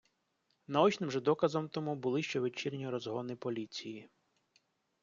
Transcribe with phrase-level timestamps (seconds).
[0.67, 4.09] Наочним же доказом тому були щовечірні розгони поліції.